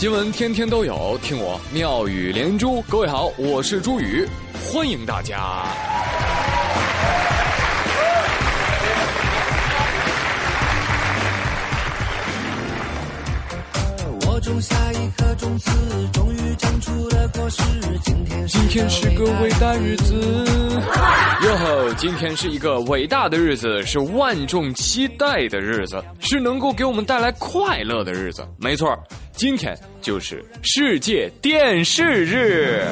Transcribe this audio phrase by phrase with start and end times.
[0.00, 2.80] 新闻天天都有，听我妙语连珠。
[2.88, 4.26] 各位好，我是朱宇，
[4.72, 5.66] 欢迎大家。
[14.40, 15.70] 种下一颗种子，
[16.12, 17.62] 终于长出了果实。
[18.02, 20.14] 今天今天是个伟大日子，
[21.44, 21.94] 哟吼！
[21.94, 28.42] 今天是一个伟大的日子，是万众期待的日子，是能够给我们带来快乐的日子。
[28.58, 28.96] 没错。
[29.32, 32.84] 今天就是世界电视日。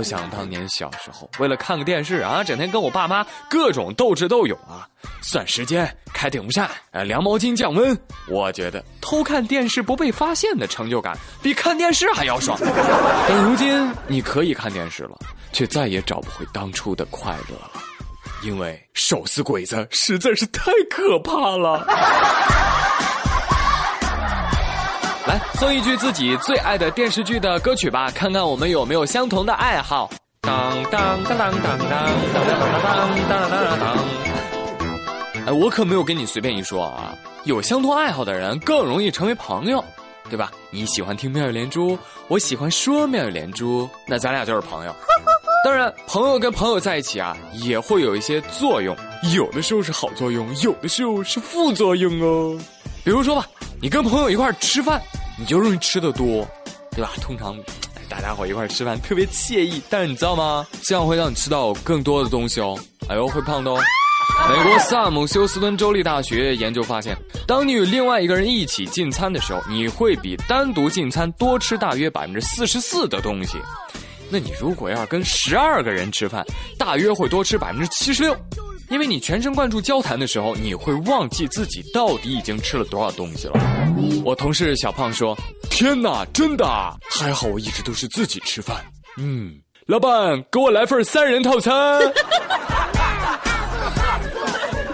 [0.00, 4.88] 遥想当年小时候，为了看个电视啊，整天跟我爸妈各种斗智斗勇啊，
[5.22, 7.96] 算时间、开电风扇、呃凉毛巾降温。
[8.26, 12.58] 我觉得偷看电视不被发现的成就感，比看电视还要爽。
[13.28, 15.18] 但如今你可以看电视了，
[15.52, 17.72] 却再也找不回当初的快乐了，
[18.42, 21.86] 因为手撕鬼子实在是太可怕了。
[25.60, 30.10] 来哼一句自己最爱的电视剧的歌曲吧，看看我们有没有相同的爱好。
[30.40, 32.88] 当当当当当当当当
[33.28, 33.98] 当当当当。
[35.46, 39.84] 哎，我可没有跟你随便一说啊，有相同爱好的人更容易成为朋友，
[40.30, 40.50] 对吧？
[40.70, 44.96] 你喜欢听妙语连珠，我喜欢说妙语连珠，那咱俩就是朋友。
[45.62, 48.96] 当然，朋友跟朋友在一起啊，也会有一些作用，
[49.34, 52.58] 有的时候是好作用，有的时候是副作用哦。
[53.04, 53.46] 比如说吧，
[53.78, 54.98] 你跟朋友一块吃饭。
[55.40, 56.46] 你就容易吃的多，
[56.90, 57.10] 对吧？
[57.22, 57.58] 通常
[58.10, 60.66] 大家伙一块吃饭特别惬意，但是你知道吗？
[60.82, 63.80] 这样会让你吃到更多的东西哦，哎呦会胖的哦。
[64.50, 67.16] 美国萨姆休斯敦州立大学研究发现，
[67.46, 73.56] 当你与另外一个人一起进餐的时候，你会比单独进餐多吃大约百分之四十四的东西。
[74.28, 76.44] 那你如果要跟十二个人吃饭，
[76.78, 78.36] 大约会多吃百分之七十六。
[78.90, 83.54] 因为你全神贯注交谈的时候，你会忘记自己到底已经吃了多少东西了。
[84.24, 85.38] 我同事小胖说
[85.70, 86.66] ：“天哪，真的！
[87.08, 88.84] 还好我一直都是自己吃饭。”
[89.16, 89.54] 嗯，
[89.86, 91.72] 老板，给我来份三人套餐。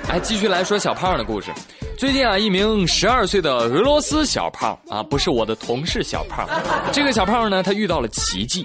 [0.08, 1.50] 哎，继续来说小胖的故事。
[1.98, 6.46] 最近啊，一名十二岁的俄罗斯小胖啊，不是我的同事小胖，
[6.92, 8.64] 这个小胖呢，他遇到了奇迹。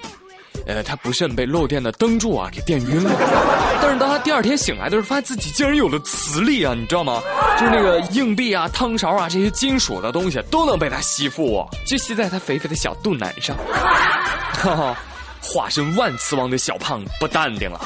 [0.66, 3.10] 呃，他不慎被漏电的灯柱啊给电晕了，
[3.82, 7.20] 但是当他第二天醒来的时候，发现自己竟然有了磁力啊，你知道吗？
[7.58, 13.56] 就是那个硬币啊、汤勺啊这些金属的东西都能被他吸附，就吸在他肥肥的小肚腩上。
[14.54, 14.96] 哈哈，
[15.40, 17.80] 化身万磁王的小胖不淡定了，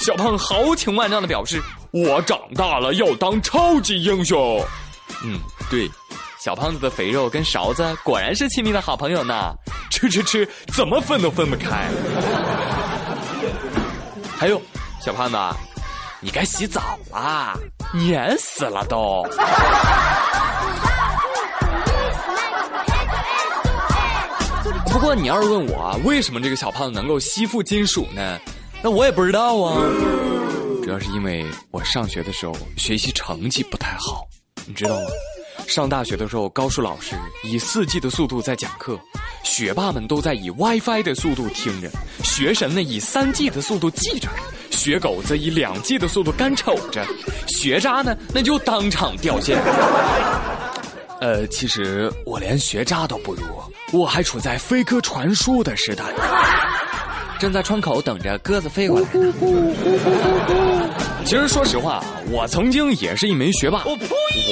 [0.00, 1.60] 小胖豪情万丈的表示
[1.90, 4.64] ：“我长大了要当超级英雄。”
[5.24, 5.38] 嗯，
[5.68, 5.90] 对。
[6.42, 9.52] 小胖子的肥肉跟勺子果然是亲密的好朋友呢，
[9.90, 11.86] 吃吃吃，怎么分都分不开。
[14.38, 14.58] 还有，
[15.04, 15.36] 小胖子，
[16.18, 17.54] 你该洗澡啦，
[17.92, 19.22] 黏死了都。
[24.86, 28.40] 不过你要是问我为什么这个小胖子能够吸附金属呢？
[28.82, 29.76] 那我也不知道啊。
[30.82, 34.24] 主要是因为我上学的时候学习成绩不太好，
[34.64, 35.06] 你知道吗？
[35.70, 37.14] 上大学的时候，高数老师
[37.44, 38.98] 以四 G 的速度在讲课，
[39.44, 41.88] 学霸们都在以 WiFi 的速度听着，
[42.24, 44.28] 学神呢以三 G 的速度记着，
[44.70, 47.06] 学狗则以两 G 的速度干瞅着，
[47.46, 49.62] 学渣呢那就当场掉线。
[51.20, 53.42] 呃，其实我连学渣都不如，
[53.92, 56.04] 我还处在飞鸽传书的时代。
[57.38, 59.06] 正在窗口等着鸽子飞过来。
[61.30, 63.84] 其实说实话，我曾经也是一枚学霸。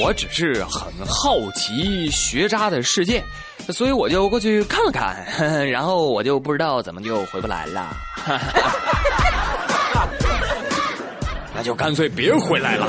[0.01, 3.21] 我只是很好奇学渣的世界，
[3.71, 5.27] 所以我就过去看了看，
[5.69, 7.97] 然后我就不知道怎么就回不来了。
[11.53, 12.87] 那就干脆别回来了。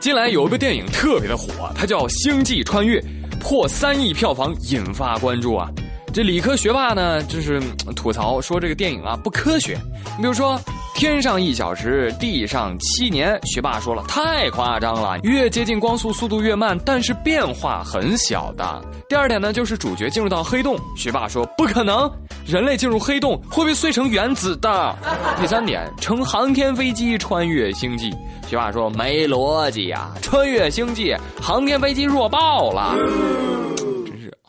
[0.00, 2.98] 近来有一部电影特别的火，它叫《星际穿越》，
[3.38, 5.68] 破三亿票房，引发关注啊。
[6.14, 7.60] 这理科学霸呢，就是
[7.96, 9.76] 吐槽说这个电影啊不科学。
[10.16, 10.56] 你比如说，
[10.94, 13.36] 天上一小时，地上七年。
[13.46, 18.80] 学霸说了，太夸张了，越接近光速速度越慢，但是变化很小的。
[19.08, 22.08] 第二点呢，就是主角进入到黑洞，学霸说不可能，
[22.46, 24.96] 人类进入黑洞会被碎成原子的。
[25.40, 28.12] 第三点，乘航天飞机穿越星际，
[28.48, 31.12] 学霸说没逻辑呀，穿越星际，
[31.42, 32.94] 航天飞机弱爆了。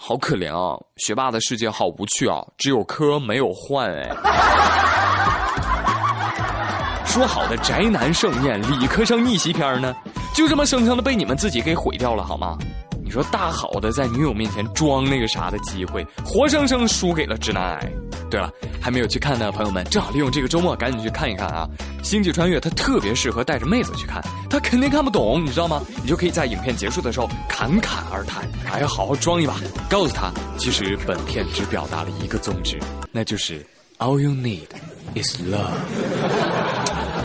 [0.08, 0.78] 好可怜啊！
[0.98, 4.08] 学霸的世界好无趣啊，只有科没有换哎。
[7.04, 9.96] 说好的宅男盛宴、理科生逆袭片呢？
[10.36, 12.56] 就这么生生的被你们自己给毁掉了好吗？
[13.04, 17.92] 你说大好的在女友面前装那个啥的机会，活生生输给了直男癌。
[18.36, 18.52] 对了，
[18.82, 21.66] 还没有去看的朋友们，正好利用这个周末赶紧去看一看啊！
[22.06, 25.82] 《星际穿越》它特别适合带着妹子去看，她肯定看不懂，你知道吗？
[26.04, 29.56] 你就可以在影片结束的时候侃侃而谈，还要好好装一把，
[29.90, 32.78] 告诉她，其实本片只表达了一个宗旨，
[33.10, 33.66] 那就是
[34.00, 34.68] All you need
[35.16, 35.72] is love。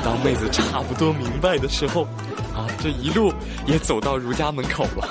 [0.04, 2.04] 当妹子差不多明白的时候，
[2.54, 3.32] 啊，这一路
[3.66, 5.08] 也走到如家门口了。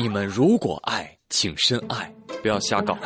[0.00, 2.10] 你们如果爱，请深爱，
[2.40, 2.96] 不要瞎搞。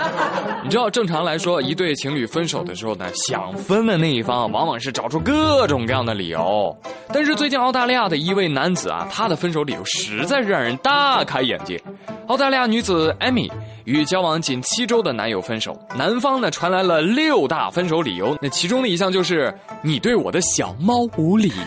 [0.63, 6.73] 你知道，正常来说，一对情侣分手的时候呢，想分的那一方往往是找出各种各样的理由。
[7.13, 11.83] 但是最近澳大利亚的一位男子啊，他的分手理由实在是让人大开眼界。
[12.29, 13.51] 澳大利亚女子艾米
[13.87, 19.53] 与交往仅七周的男友分手，男方呢传来了六大分手理由，那其中的一项就是
[19.83, 21.53] 你对我的小猫无礼。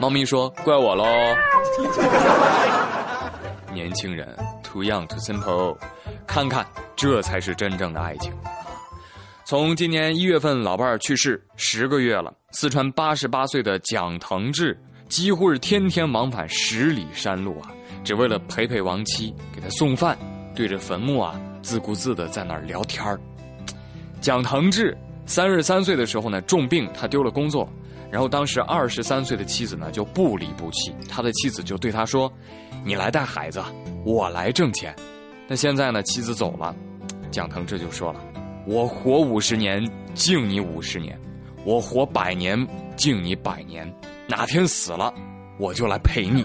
[0.00, 1.04] 猫咪说怪我喽。
[3.74, 4.26] 年轻人
[4.62, 5.76] ，too young too simple，
[6.26, 6.66] 看看，
[6.96, 8.32] 这才是真正的爱情。
[9.44, 14.74] 从今年一月份老伴儿去世十个月了，四川八十八岁的蒋腾志
[15.06, 17.68] 几乎是天天往返十里山路啊，
[18.02, 20.16] 只为了陪陪亡妻，给他送饭，
[20.54, 23.20] 对着坟墓啊自顾自的在那儿聊天儿。
[24.22, 27.68] 蒋腾志三十三岁的时候呢，重病，他丢了工作。
[28.10, 32.32] 然后当时二十三岁的妻子呢就不离不弃，他的妻子就对他说
[32.84, 33.62] ：“你来带孩子，
[34.04, 34.94] 我来挣钱。”
[35.46, 36.74] 那现在呢，妻子走了，
[37.30, 38.20] 蒋腾志就说了
[38.66, 41.16] ：“我活五十年敬你五十年，
[41.64, 42.66] 我活百年
[42.96, 43.88] 敬你百年，
[44.26, 45.14] 哪天死了
[45.58, 46.44] 我就来陪你。”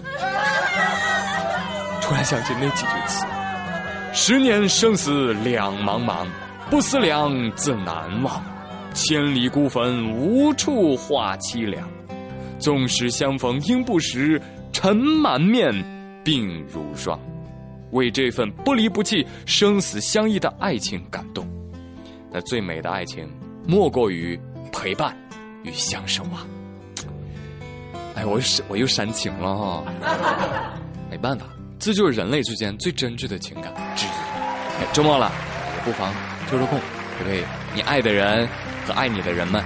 [2.00, 3.26] 突然想起那几句词
[4.14, 6.26] ：“十年生死两茫茫，
[6.70, 8.40] 不思量，自难忘。”
[8.96, 11.86] 千里孤坟，无处话凄凉。
[12.58, 14.40] 纵使相逢应不识，
[14.72, 15.70] 尘满面，
[16.24, 17.20] 鬓如霜。
[17.90, 21.46] 为这份不离不弃、生死相依的爱情感动。
[22.32, 23.28] 那最美的爱情，
[23.66, 24.40] 莫过于
[24.72, 25.14] 陪伴
[25.62, 26.46] 与相守啊！
[28.14, 29.84] 哎，我又我又煽情了哈。
[31.10, 31.44] 没办法，
[31.78, 34.94] 这就是人类之间最真挚的情感之一。
[34.94, 35.30] 周末了，
[35.76, 36.14] 也不妨
[36.50, 36.80] 抽抽空
[37.18, 37.44] 陪陪
[37.74, 38.48] 你爱的人。
[38.86, 39.60] 和爱你的人们，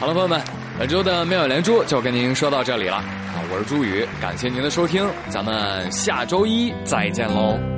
[0.00, 0.42] 好了，朋友们，
[0.76, 3.04] 本周的妙语连珠就跟您说到这里了啊！
[3.48, 7.75] 我是朱宇，感谢您的收听，咱们下周一再见喽。